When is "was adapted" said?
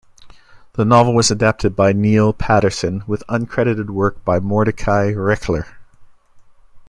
1.13-1.75